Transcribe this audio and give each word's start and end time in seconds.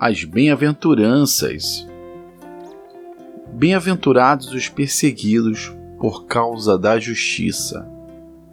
as 0.00 0.24
bem-aventuranças. 0.24 1.86
Bem-aventurados 3.52 4.50
os 4.50 4.66
perseguidos 4.66 5.76
por 5.98 6.24
causa 6.24 6.78
da 6.78 6.98
justiça, 6.98 7.86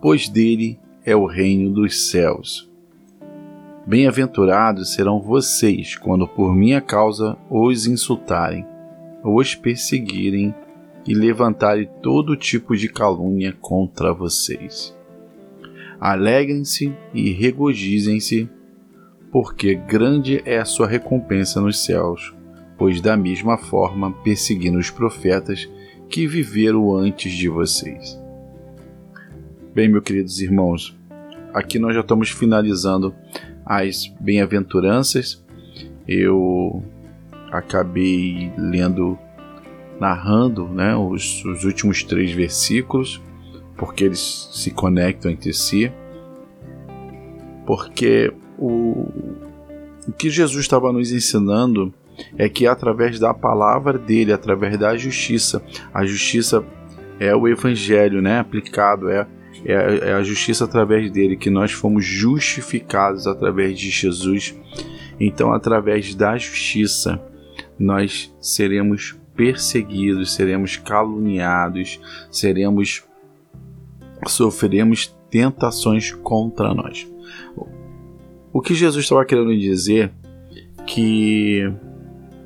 pois 0.02 0.28
dele 0.28 0.78
é 1.06 1.16
o 1.16 1.26
reino 1.26 1.74
dos 1.74 2.10
céus. 2.10 2.70
Bem-aventurados 3.86 4.94
serão 4.94 5.22
vocês 5.22 5.96
quando 5.96 6.28
por 6.28 6.54
minha 6.54 6.82
causa 6.82 7.38
os 7.50 7.88
insultarem, 7.88 8.66
os 9.24 9.56
perseguirem 9.56 10.54
e 11.06 11.14
levantarem 11.14 11.90
todo 12.04 12.36
tipo 12.36 12.76
de 12.76 12.90
calúnia 12.90 13.56
contra 13.62 14.14
vocês. 14.14 14.94
Alegrem-se 15.98 16.94
e 17.14 17.32
regozijem-se, 17.32 18.50
porque 19.40 19.76
grande 19.76 20.42
é 20.46 20.58
a 20.58 20.66
sua 20.66 20.88
recompensa 20.88 21.62
nos 21.62 21.86
céus, 21.86 22.34
pois 22.76 23.00
da 23.00 23.16
mesma 23.16 23.56
forma 23.56 24.12
perseguiram 24.12 24.80
os 24.80 24.90
profetas 24.90 25.70
que 26.10 26.26
viveram 26.26 26.96
antes 26.96 27.34
de 27.34 27.48
vocês. 27.48 28.20
Bem, 29.76 29.90
meus 29.90 30.04
queridos 30.04 30.42
irmãos, 30.42 30.98
aqui 31.54 31.78
nós 31.78 31.94
já 31.94 32.02
estamos 32.02 32.32
finalizando 32.32 33.14
as 33.64 34.08
bem-aventuranças. 34.20 35.46
Eu 36.08 36.84
acabei 37.52 38.52
lendo, 38.58 39.20
narrando 40.00 40.68
né, 40.68 40.96
os, 40.96 41.46
os 41.46 41.64
últimos 41.64 42.02
três 42.02 42.32
versículos, 42.32 43.22
porque 43.78 44.06
eles 44.06 44.50
se 44.52 44.72
conectam 44.72 45.30
entre 45.30 45.54
si. 45.54 45.92
Porque 47.68 48.34
o, 48.58 49.08
o 50.08 50.12
que 50.18 50.30
Jesus 50.30 50.62
estava 50.62 50.92
nos 50.92 51.12
ensinando 51.12 51.94
é 52.38 52.50
que 52.50 52.66
através 52.66 53.20
da 53.20 53.34
palavra 53.34 53.98
dele, 53.98 54.34
através 54.34 54.78
da 54.78 54.96
justiça, 54.98 55.62
a 55.94 56.06
justiça 56.06 56.64
é 57.20 57.36
o 57.36 57.48
evangelho, 57.48 58.22
né, 58.22 58.40
aplicado 58.40 59.10
é 59.10 59.28
é, 59.66 60.10
é 60.10 60.14
a 60.14 60.24
justiça 60.24 60.66
através 60.66 61.12
dele 61.12 61.36
que 61.36 61.50
nós 61.50 61.72
fomos 61.72 62.06
justificados 62.06 63.28
através 63.28 63.78
de 63.78 63.90
Jesus. 63.90 64.56
Então, 65.20 65.52
através 65.52 66.14
da 66.14 66.38
justiça, 66.38 67.22
nós 67.80 68.34
seremos 68.40 69.16
perseguidos, 69.36 70.34
seremos 70.34 70.78
caluniados, 70.78 72.00
seremos 72.32 73.04
sofreremos 74.26 75.16
tentações 75.30 76.12
contra 76.12 76.74
nós. 76.74 77.08
O 78.58 78.60
que 78.60 78.74
Jesus 78.74 79.06
estava 79.06 79.24
querendo 79.24 79.56
dizer 79.56 80.12
que 80.88 81.72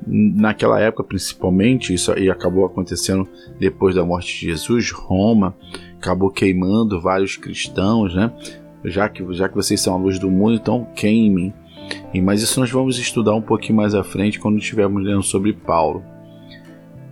naquela 0.06 0.78
época 0.78 1.04
principalmente 1.04 1.94
isso 1.94 2.12
aí 2.12 2.28
acabou 2.28 2.66
acontecendo 2.66 3.26
depois 3.58 3.94
da 3.94 4.04
morte 4.04 4.38
de 4.38 4.50
Jesus, 4.50 4.90
Roma 4.90 5.56
acabou 5.96 6.28
queimando 6.28 7.00
vários 7.00 7.38
cristãos, 7.38 8.14
né? 8.14 8.30
Já 8.84 9.08
que, 9.08 9.24
já 9.32 9.48
que 9.48 9.54
vocês 9.54 9.80
são 9.80 9.94
a 9.94 9.96
luz 9.96 10.18
do 10.18 10.30
mundo, 10.30 10.52
então 10.52 10.86
queimem. 10.94 11.54
E, 12.12 12.20
mas 12.20 12.42
isso 12.42 12.60
nós 12.60 12.70
vamos 12.70 12.98
estudar 12.98 13.34
um 13.34 13.40
pouquinho 13.40 13.78
mais 13.78 13.94
à 13.94 14.04
frente 14.04 14.38
quando 14.38 14.58
estivermos 14.58 15.02
lendo 15.02 15.22
sobre 15.22 15.54
Paulo. 15.54 16.04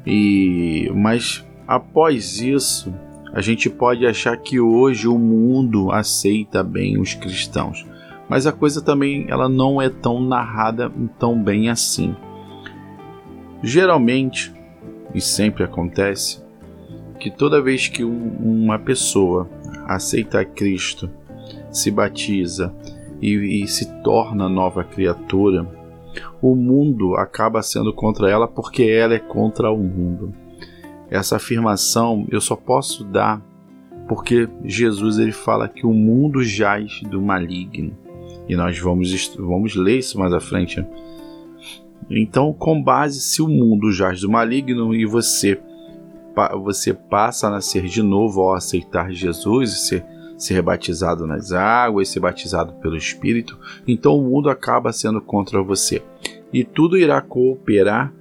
E 0.07 0.93
mas 0.95 1.43
após 1.67 2.39
isso, 2.39 2.93
a 3.33 3.41
gente 3.41 3.71
pode 3.71 4.05
achar 4.05 4.37
que 4.37 4.61
hoje 4.61 5.09
o 5.09 5.19
mundo 5.19 5.91
aceita 5.91 6.63
bem 6.63 7.01
os 7.01 7.15
cristãos, 7.15 7.87
mas 8.31 8.47
a 8.47 8.53
coisa 8.53 8.81
também 8.81 9.27
ela 9.29 9.49
não 9.49 9.83
é 9.83 9.91
tão 9.91 10.23
narrada 10.23 10.89
tão 11.19 11.43
bem 11.43 11.69
assim. 11.69 12.15
Geralmente, 13.61 14.55
e 15.13 15.21
sempre 15.21 15.65
acontece, 15.65 16.41
que 17.19 17.29
toda 17.29 17.61
vez 17.61 17.89
que 17.89 18.05
um, 18.05 18.37
uma 18.39 18.79
pessoa 18.79 19.51
aceita 19.89 20.45
Cristo, 20.45 21.11
se 21.73 21.91
batiza 21.91 22.73
e, 23.21 23.65
e 23.65 23.67
se 23.67 23.93
torna 24.01 24.49
nova 24.49 24.85
criatura, 24.85 25.67
o 26.41 26.55
mundo 26.55 27.17
acaba 27.17 27.61
sendo 27.63 27.93
contra 27.93 28.31
ela 28.31 28.47
porque 28.47 28.85
ela 28.85 29.15
é 29.15 29.19
contra 29.19 29.73
o 29.73 29.79
mundo. 29.79 30.33
Essa 31.11 31.37
afirmação 31.37 32.25
eu 32.31 32.41
só 32.41 32.55
posso 32.55 33.03
dar 33.03 33.43
porque 34.09 34.49
Jesus 34.65 35.19
ele 35.19 35.33
fala 35.33 35.69
que 35.69 35.85
o 35.85 35.93
mundo 35.93 36.45
jaz 36.45 37.01
do 37.03 37.21
maligno. 37.21 38.10
E 38.51 38.57
nós 38.57 38.77
vamos, 38.81 39.33
vamos 39.37 39.77
ler 39.77 39.99
isso 39.99 40.19
mais 40.19 40.33
à 40.33 40.41
frente. 40.41 40.85
Então, 42.11 42.53
com 42.53 42.83
base 42.83 43.21
se 43.21 43.41
o 43.41 43.47
mundo 43.47 43.93
jaz 43.93 44.23
do 44.23 44.29
maligno 44.29 44.93
e 44.93 45.07
você 45.07 45.57
você 46.65 46.93
passa 46.93 47.47
a 47.47 47.51
nascer 47.51 47.85
de 47.85 48.03
novo 48.03 48.41
ao 48.41 48.55
aceitar 48.55 49.13
Jesus 49.13 49.73
e 49.73 49.77
ser, 49.77 50.05
ser 50.37 50.63
batizado 50.63 51.29
nas 51.29 51.53
águas, 51.53 52.09
ser 52.09 52.19
batizado 52.19 52.73
pelo 52.81 52.97
Espírito, 52.97 53.57
então 53.87 54.17
o 54.17 54.23
mundo 54.23 54.51
acaba 54.51 54.93
sendo 54.93 55.21
contra 55.21 55.63
você. 55.63 56.03
E 56.53 56.65
tudo 56.65 56.99
irá 56.99 57.21
cooperar 57.21 58.13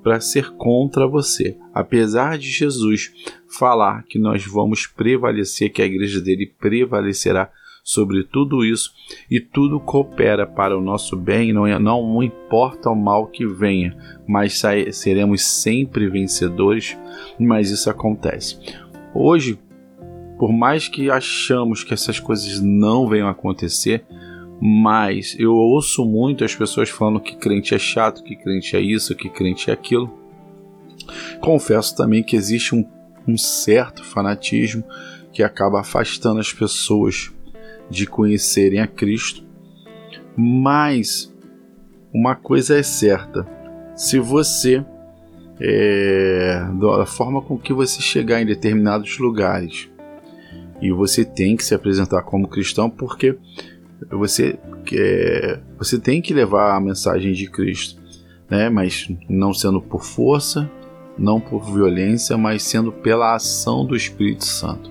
para 0.00 0.20
ser 0.20 0.50
contra 0.50 1.08
você. 1.08 1.56
Apesar 1.74 2.38
de 2.38 2.48
Jesus 2.48 3.12
falar 3.48 4.04
que 4.04 4.18
nós 4.18 4.44
vamos 4.44 4.86
prevalecer, 4.86 5.72
que 5.72 5.82
a 5.82 5.86
igreja 5.86 6.20
dele 6.20 6.52
prevalecerá 6.60 7.50
sobre 7.82 8.22
tudo 8.22 8.64
isso 8.64 8.92
e 9.30 9.40
tudo 9.40 9.80
coopera 9.80 10.46
para 10.46 10.76
o 10.78 10.80
nosso 10.80 11.16
bem, 11.16 11.52
não, 11.52 11.66
não 11.80 12.22
importa 12.22 12.90
o 12.90 12.94
mal 12.94 13.26
que 13.26 13.46
venha, 13.46 13.96
mas 14.26 14.62
seremos 14.92 15.42
sempre 15.42 16.08
vencedores, 16.08 16.96
mas 17.38 17.70
isso 17.70 17.90
acontece. 17.90 18.58
Hoje, 19.14 19.58
por 20.38 20.52
mais 20.52 20.88
que 20.88 21.10
achamos 21.10 21.82
que 21.82 21.92
essas 21.92 22.18
coisas 22.20 22.60
não 22.60 23.08
venham 23.08 23.28
acontecer, 23.28 24.04
mas 24.60 25.36
eu 25.38 25.52
ouço 25.52 26.04
muito 26.04 26.44
as 26.44 26.54
pessoas 26.54 26.88
falando 26.88 27.20
que 27.20 27.36
crente 27.36 27.74
é 27.74 27.78
chato, 27.78 28.22
que 28.22 28.36
crente 28.36 28.76
é 28.76 28.80
isso, 28.80 29.14
que 29.16 29.28
crente 29.28 29.70
é 29.70 29.72
aquilo. 29.72 30.12
Confesso 31.40 31.96
também 31.96 32.22
que 32.22 32.36
existe 32.36 32.74
um, 32.74 32.84
um 33.26 33.36
certo 33.36 34.04
fanatismo 34.04 34.84
que 35.32 35.42
acaba 35.42 35.80
afastando 35.80 36.38
as 36.38 36.52
pessoas 36.52 37.32
de 37.92 38.06
conhecerem 38.06 38.80
a 38.80 38.86
Cristo. 38.86 39.44
Mas 40.36 41.32
uma 42.12 42.34
coisa 42.34 42.78
é 42.78 42.82
certa: 42.82 43.46
se 43.94 44.18
você, 44.18 44.84
é, 45.60 46.66
da 46.80 47.06
forma 47.06 47.42
com 47.42 47.58
que 47.58 47.72
você 47.72 48.00
chegar 48.00 48.40
em 48.40 48.46
determinados 48.46 49.18
lugares, 49.18 49.90
e 50.80 50.90
você 50.90 51.24
tem 51.24 51.54
que 51.54 51.64
se 51.64 51.74
apresentar 51.74 52.22
como 52.22 52.48
cristão, 52.48 52.90
porque 52.90 53.36
você, 54.10 54.58
é, 54.92 55.60
você 55.78 56.00
tem 56.00 56.20
que 56.20 56.34
levar 56.34 56.74
a 56.74 56.80
mensagem 56.80 57.32
de 57.32 57.48
Cristo, 57.48 58.02
né? 58.50 58.68
mas 58.68 59.08
não 59.28 59.52
sendo 59.52 59.80
por 59.80 60.02
força, 60.02 60.68
não 61.16 61.38
por 61.38 61.72
violência, 61.72 62.36
mas 62.38 62.62
sendo 62.62 62.90
pela 62.90 63.34
ação 63.34 63.86
do 63.86 63.94
Espírito 63.94 64.44
Santo 64.44 64.90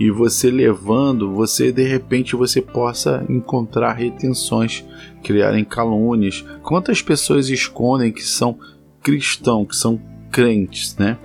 e 0.00 0.10
você 0.10 0.50
levando, 0.50 1.30
você 1.30 1.70
de 1.70 1.84
repente 1.84 2.34
você 2.34 2.62
possa 2.62 3.22
encontrar 3.28 3.92
retenções, 3.92 4.82
criarem 5.22 5.62
calúnias. 5.62 6.42
Quantas 6.62 7.02
pessoas 7.02 7.50
escondem 7.50 8.10
que 8.10 8.22
são 8.22 8.58
cristãos, 9.02 9.68
que 9.68 9.76
são 9.76 10.00
crentes, 10.32 10.96
né? 10.96 11.18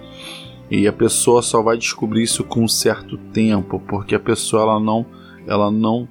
E 0.70 0.90
a 0.90 0.92
pessoa 0.92 1.42
só 1.42 1.62
vai 1.62 1.78
descobrir 1.78 2.24
isso 2.24 2.44
com 2.44 2.66
um 2.66 2.68
certo 2.68 3.18
tempo, 3.18 3.80
porque 3.80 4.14
a 4.14 4.20
pessoa 4.20 4.64
ela 4.64 4.80
não, 4.80 5.06
ela 5.48 5.72
não 5.72 6.06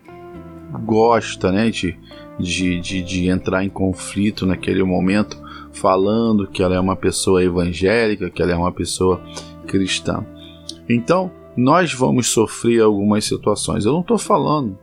gosta, 0.86 1.52
né, 1.52 1.70
de, 1.70 1.98
de, 2.38 2.80
de, 2.80 3.02
de 3.02 3.28
entrar 3.28 3.62
em 3.62 3.68
conflito 3.68 4.46
naquele 4.46 4.82
momento, 4.82 5.36
falando 5.70 6.46
que 6.46 6.62
ela 6.62 6.76
é 6.76 6.80
uma 6.80 6.96
pessoa 6.96 7.44
evangélica, 7.44 8.30
que 8.30 8.40
ela 8.40 8.52
é 8.52 8.56
uma 8.56 8.72
pessoa 8.72 9.20
cristã. 9.66 10.24
Então, 10.88 11.30
nós 11.56 11.92
vamos 11.92 12.28
sofrer 12.28 12.82
algumas 12.82 13.24
situações. 13.24 13.84
Eu 13.84 13.92
não 13.92 14.00
estou 14.00 14.18
falando 14.18 14.78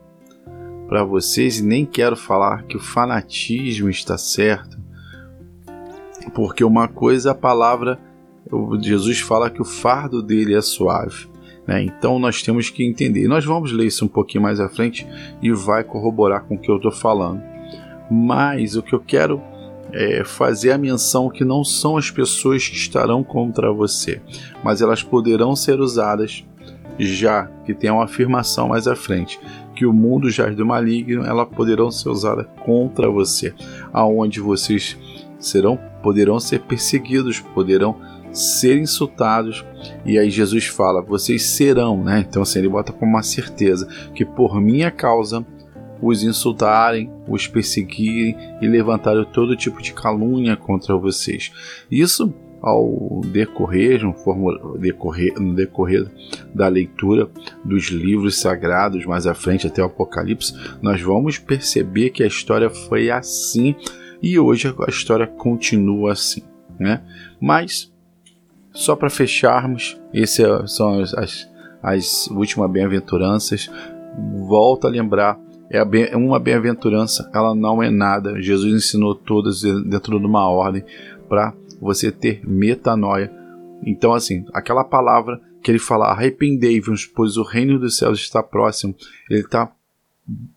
para 0.88 1.04
vocês 1.04 1.60
e 1.60 1.64
nem 1.64 1.86
quero 1.86 2.16
falar 2.16 2.64
que 2.64 2.76
o 2.76 2.80
fanatismo 2.80 3.90
está 3.90 4.18
certo, 4.18 4.78
porque 6.34 6.64
uma 6.64 6.88
coisa 6.88 7.32
a 7.32 7.36
palavra 7.36 8.00
Jesus 8.82 9.20
fala 9.20 9.50
que 9.50 9.62
o 9.62 9.66
fardo 9.66 10.22
dele 10.22 10.56
é 10.56 10.62
suave. 10.62 11.30
Né? 11.66 11.84
Então 11.84 12.20
nós 12.20 12.42
temos 12.42 12.70
que 12.70 12.84
entender. 12.84 13.28
Nós 13.28 13.46
vamos 13.46 13.72
ler 13.72 13.86
isso 13.86 14.06
um 14.06 14.08
pouquinho 14.08 14.44
mais 14.44 14.60
à 14.60 14.68
frente 14.68 15.08
e 15.42 15.52
vai 15.52 15.84
corroborar 15.84 16.44
com 16.44 16.56
o 16.56 16.60
que 16.60 16.70
eu 16.70 16.78
estou 16.78 16.92
falando. 16.92 17.42
Mas 18.10 18.76
o 18.76 18.84
que 18.84 18.94
eu 18.94 19.00
quero 19.00 19.42
é 19.94 20.24
fazer 20.24 20.72
a 20.72 20.78
menção 20.78 21.30
que 21.30 21.44
não 21.44 21.64
são 21.64 21.98
as 21.98 22.10
pessoas 22.10 22.68
que 22.68 22.76
estarão 22.76 23.24
contra 23.24 23.72
você, 23.72 24.22
mas 24.64 24.82
elas 24.82 25.04
poderão 25.04 25.56
ser 25.56 25.80
usadas 25.80 26.46
já 27.02 27.50
que 27.66 27.74
tem 27.74 27.90
uma 27.90 28.06
afirmação 28.06 28.70
mais 28.70 28.88
à 28.88 28.96
frente, 28.96 29.40
que 29.76 29.86
o 29.86 29.94
mundo 29.94 30.30
jaz 30.30 30.56
do 30.56 30.66
maligno, 30.66 31.26
elas 31.26 31.48
poderão 31.50 31.90
ser 31.92 32.10
usadas 32.10 32.46
contra 32.64 33.10
você, 33.10 33.54
aonde 33.92 34.40
vocês 34.40 34.98
serão 35.40 35.80
poderão 36.02 36.40
ser 36.40 36.60
perseguidos, 36.62 37.40
poderão 37.40 37.96
ser 38.34 38.80
insultados. 38.80 39.66
E 40.06 40.18
aí 40.18 40.30
Jesus 40.30 40.66
fala: 40.66 41.02
vocês 41.02 41.44
serão, 41.44 42.04
né? 42.04 42.26
Então 42.28 42.42
assim, 42.42 42.60
ele 42.60 42.70
bota 42.70 42.92
com 42.92 43.06
uma 43.06 43.24
certeza 43.24 43.88
que 44.14 44.26
por 44.26 44.60
minha 44.60 44.92
causa 44.92 45.46
os 46.02 46.24
insultarem, 46.24 47.12
os 47.28 47.48
perseguirem 47.48 48.36
e 48.60 48.68
levantarem 48.68 49.24
todo 49.26 49.56
tipo 49.56 49.82
de 49.82 49.94
calúnia 49.94 50.58
contra 50.58 50.98
vocês. 50.98 51.52
Isso 51.90 52.34
ao 52.62 53.22
decorrer 53.26 54.04
no, 54.04 54.14
decorrer, 54.78 55.34
no 55.40 55.54
decorrer 55.56 56.06
da 56.54 56.68
leitura 56.68 57.28
dos 57.66 57.90
livros 57.90 58.40
sagrados 58.40 59.06
mais 59.06 59.26
à 59.26 59.34
frente 59.34 59.66
até 59.66 59.82
o 59.82 59.88
Apocalipse, 59.88 60.54
nós 60.82 61.02
vamos 61.02 61.38
perceber 61.38 62.12
que 62.12 62.24
a 62.24 62.28
história 62.28 62.70
foi 62.70 63.10
assim 63.10 63.76
e 64.22 64.38
hoje 64.38 64.74
a 64.88 64.90
história 64.90 65.26
continua 65.26 66.12
assim, 66.12 66.44
né? 66.80 67.02
Mas 67.40 67.92
só 68.72 68.96
para 68.96 69.10
fecharmos, 69.10 70.00
essas 70.14 70.76
são 70.76 71.02
as, 71.02 71.14
as, 71.14 71.50
as 71.82 72.28
últimas 72.28 72.70
bem-aventuranças. 72.70 73.70
Volto 74.48 74.86
a 74.86 74.90
lembrar 74.90 75.40
é 75.74 76.18
uma 76.18 76.38
bem-aventurança, 76.38 77.30
ela 77.34 77.56
não 77.56 77.82
é 77.82 77.90
nada. 77.90 78.42
Jesus 78.42 78.74
ensinou 78.74 79.16
todas 79.16 79.62
dentro 79.62 80.20
de 80.20 80.26
uma 80.26 80.50
ordem 80.50 80.84
para 81.30 81.54
você 81.82 82.12
ter 82.12 82.42
metanoia. 82.48 83.32
Então, 83.84 84.14
assim, 84.14 84.46
aquela 84.54 84.84
palavra 84.84 85.42
que 85.64 85.72
ele 85.72 85.80
fala, 85.80 86.08
arrependei-vos, 86.08 87.06
pois 87.06 87.38
o 87.38 87.44
reino 87.44 87.80
dos 87.80 87.98
céus 87.98 88.20
está 88.20 88.42
próximo, 88.42 88.96
ele 89.30 89.42
está 89.42 89.72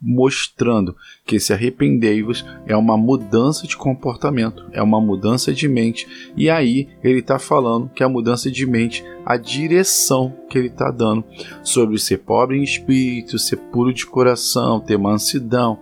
mostrando 0.00 0.94
que 1.24 1.36
esse 1.36 1.52
arrependei-vos 1.52 2.44
é 2.66 2.76
uma 2.76 2.96
mudança 2.96 3.66
de 3.66 3.76
comportamento, 3.76 4.66
é 4.72 4.82
uma 4.82 5.00
mudança 5.00 5.52
de 5.52 5.66
mente. 5.66 6.06
E 6.36 6.48
aí 6.48 6.88
ele 7.02 7.20
está 7.20 7.38
falando 7.38 7.88
que 7.88 8.02
a 8.02 8.08
mudança 8.08 8.50
de 8.50 8.66
mente, 8.66 9.04
a 9.24 9.36
direção 9.36 10.36
que 10.48 10.58
ele 10.58 10.68
está 10.68 10.90
dando 10.90 11.24
sobre 11.62 11.98
ser 11.98 12.18
pobre 12.18 12.58
em 12.58 12.62
espírito, 12.62 13.38
ser 13.38 13.56
puro 13.56 13.92
de 13.92 14.06
coração, 14.06 14.80
ter 14.80 14.98
mansidão, 14.98 15.78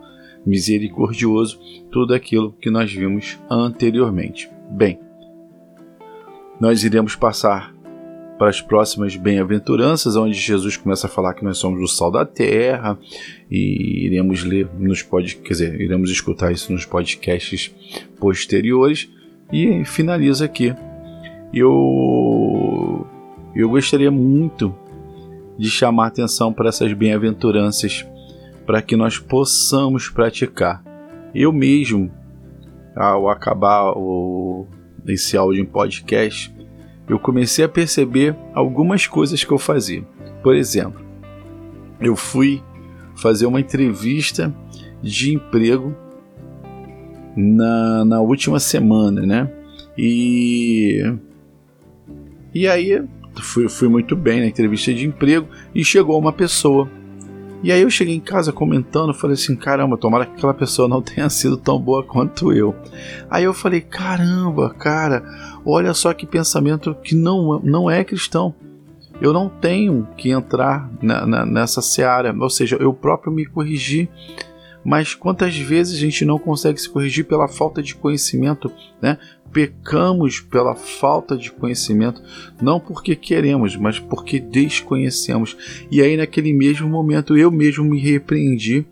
misericordioso, 0.47 1.59
tudo 1.91 2.15
aquilo 2.15 2.53
que 2.61 2.71
nós 2.71 2.93
vimos 2.93 3.39
anteriormente. 3.51 4.51
Bem, 4.71 4.99
nós 6.63 6.85
iremos 6.85 7.17
passar 7.17 7.75
para 8.39 8.49
as 8.49 8.61
próximas 8.61 9.17
bem-aventuranças, 9.17 10.15
onde 10.15 10.35
Jesus 10.35 10.77
começa 10.77 11.09
a 11.09 11.11
falar 11.11 11.35
que 11.35 11.43
nós 11.43 11.59
somos 11.59 11.83
o 11.83 11.93
sal 11.93 12.09
da 12.09 12.25
terra, 12.25 12.97
e 13.51 14.07
iremos 14.07 14.45
ler 14.45 14.71
nos 14.79 15.03
pod, 15.03 15.35
quer 15.39 15.55
dizer, 15.55 15.81
iremos 15.81 16.09
escutar 16.09 16.53
isso 16.53 16.73
nos 16.73 16.85
podcasts 16.85 17.75
posteriores, 18.21 19.11
e 19.53 19.85
finaliza 19.85 20.45
aqui. 20.45 20.73
Eu, 21.53 23.09
eu 23.57 23.69
gostaria 23.69 24.13
muito 24.13 24.73
de 25.59 25.69
chamar 25.69 26.07
atenção 26.07 26.53
para 26.53 26.69
essas 26.69 26.93
bem-aventuranças, 26.93 28.07
para 28.65 28.81
que 28.81 28.95
nós 28.95 29.19
possamos 29.19 30.09
praticar. 30.09 30.81
Eu 31.35 31.53
mesmo, 31.53 32.09
ao 32.95 33.29
acabar 33.29 33.95
o, 33.97 34.69
esse 35.09 35.37
áudio 35.37 35.61
em 35.61 35.67
podcast, 35.67 36.52
eu 37.09 37.19
comecei 37.19 37.65
a 37.65 37.69
perceber 37.69 38.37
algumas 38.55 39.07
coisas 39.07 39.43
que 39.45 39.53
eu 39.53 39.59
fazia. 39.59 40.03
Por 40.43 40.55
exemplo, 40.55 41.01
eu 42.01 42.17
fui 42.17 42.63
fazer 43.17 43.47
uma 43.47 43.61
entrevista 43.61 44.55
de 45.03 45.35
emprego 45.35 45.95
na, 47.37 48.05
na 48.05 48.21
última 48.21 48.59
semana, 48.59 49.23
né? 49.23 49.51
E, 49.97 51.03
e 52.55 52.67
aí 52.67 53.05
fui, 53.41 53.69
fui 53.69 53.89
muito 53.89 54.17
bem 54.17 54.41
na 54.41 54.47
entrevista 54.47 54.93
de 54.93 55.07
emprego 55.07 55.47
e 55.75 55.85
chegou 55.85 56.19
uma 56.19 56.33
pessoa 56.33 56.89
e 57.63 57.71
aí 57.71 57.83
eu 57.83 57.91
cheguei 57.91 58.17
em 58.17 58.21
casa 58.21 58.53
comentando, 58.53 59.15
falei 59.15 59.35
assim, 59.35 59.55
caramba, 59.55 59.97
tomara 59.97 60.27
que 60.27 60.33
aquela 60.33 60.53
pessoa 60.53 60.89
não 60.89 61.01
tenha 61.01 61.31
sido 61.31 61.57
tão 61.57 61.79
boa 61.79 62.03
quanto 62.03 62.53
eu. 62.53 62.75
Aí 63.31 63.45
eu 63.45 63.55
falei, 63.55 63.81
caramba, 63.81 64.71
cara, 64.71 65.23
olha 65.65 65.95
só 65.95 66.13
que 66.13 66.27
pensamento 66.27 66.95
que 66.95 67.15
não, 67.15 67.61
não 67.61 67.91
é 67.91 68.05
cristão. 68.05 68.55
Eu 69.21 69.33
não 69.33 69.49
tenho 69.49 70.09
que 70.17 70.31
entrar 70.31 70.91
na, 71.01 71.27
na, 71.27 71.47
nessa 71.47 71.81
seara, 71.81 72.35
ou 72.37 72.51
seja, 72.51 72.77
eu 72.81 72.93
próprio 72.93 73.33
me 73.33 73.47
corrigi 73.47 74.09
mas 74.85 75.15
quantas 75.15 75.57
vezes 75.57 75.97
a 75.97 76.01
gente 76.01 76.25
não 76.25 76.39
consegue 76.39 76.81
se 76.81 76.89
corrigir 76.89 77.25
pela 77.25 77.47
falta 77.47 77.83
de 77.83 77.95
conhecimento, 77.95 78.71
né? 79.01 79.19
Pecamos 79.53 80.41
pela 80.41 80.75
falta 80.75 81.37
de 81.37 81.53
conhecimento, 81.53 82.23
não 82.61 82.81
porque 82.81 83.15
queremos, 83.15 83.77
mas 83.77 83.99
porque 83.99 84.41
desconhecemos. 84.41 85.85
E 85.91 86.01
aí, 86.01 86.17
naquele 86.17 86.55
mesmo 86.55 86.89
momento, 86.89 87.37
eu 87.37 87.51
mesmo 87.51 87.85
me 87.85 88.01
repreendi 88.01 88.87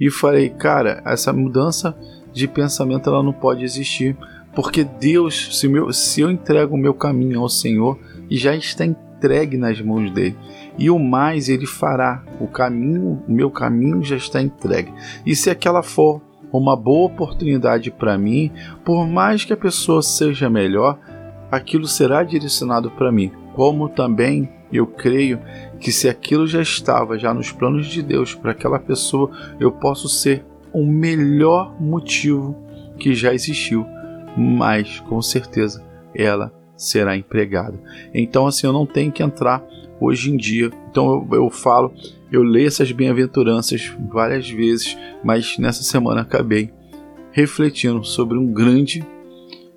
e 0.00 0.10
falei: 0.10 0.48
cara, 0.48 1.02
essa 1.04 1.32
mudança 1.32 1.96
de 2.32 2.48
pensamento 2.48 3.10
ela 3.10 3.22
não 3.22 3.34
pode 3.34 3.64
existir, 3.64 4.16
porque 4.58 4.82
Deus, 4.82 5.56
se, 5.56 5.68
meu, 5.68 5.92
se 5.92 6.20
eu 6.20 6.28
entrego 6.28 6.74
o 6.74 6.76
meu 6.76 6.92
caminho 6.92 7.38
ao 7.38 7.48
Senhor, 7.48 7.96
já 8.28 8.56
está 8.56 8.84
entregue 8.84 9.56
nas 9.56 9.80
mãos 9.80 10.10
dele 10.10 10.36
e 10.76 10.90
o 10.90 10.98
mais 10.98 11.48
ele 11.48 11.64
fará. 11.64 12.24
O 12.40 12.48
caminho, 12.48 13.22
o 13.28 13.32
meu 13.32 13.52
caminho 13.52 14.02
já 14.02 14.16
está 14.16 14.42
entregue. 14.42 14.92
E 15.24 15.36
se 15.36 15.48
aquela 15.48 15.80
for 15.80 16.20
uma 16.52 16.74
boa 16.74 17.06
oportunidade 17.06 17.92
para 17.92 18.18
mim, 18.18 18.50
por 18.84 19.06
mais 19.06 19.44
que 19.44 19.52
a 19.52 19.56
pessoa 19.56 20.02
seja 20.02 20.50
melhor, 20.50 20.98
aquilo 21.52 21.86
será 21.86 22.24
direcionado 22.24 22.90
para 22.90 23.12
mim. 23.12 23.30
Como 23.54 23.88
também 23.88 24.48
eu 24.72 24.88
creio 24.88 25.38
que 25.78 25.92
se 25.92 26.08
aquilo 26.08 26.48
já 26.48 26.60
estava 26.60 27.16
já 27.16 27.32
nos 27.32 27.52
planos 27.52 27.86
de 27.86 28.02
Deus 28.02 28.34
para 28.34 28.50
aquela 28.50 28.80
pessoa, 28.80 29.30
eu 29.60 29.70
posso 29.70 30.08
ser 30.08 30.44
o 30.72 30.84
melhor 30.84 31.80
motivo 31.80 32.56
que 32.98 33.14
já 33.14 33.32
existiu, 33.32 33.86
mas 34.38 35.00
com 35.00 35.20
certeza 35.20 35.84
ela 36.14 36.52
será 36.76 37.16
empregada. 37.16 37.78
Então 38.14 38.46
assim, 38.46 38.66
eu 38.66 38.72
não 38.72 38.86
tenho 38.86 39.10
que 39.10 39.22
entrar 39.22 39.64
hoje 40.00 40.30
em 40.30 40.36
dia. 40.36 40.70
Então 40.90 41.26
eu, 41.30 41.42
eu 41.42 41.50
falo, 41.50 41.92
eu 42.30 42.42
leio 42.42 42.68
essas 42.68 42.92
bem-aventuranças 42.92 43.92
várias 44.08 44.48
vezes, 44.48 44.96
mas 45.24 45.58
nessa 45.58 45.82
semana 45.82 46.20
acabei 46.20 46.72
refletindo 47.32 48.04
sobre 48.04 48.38
um 48.38 48.46
grande 48.46 49.04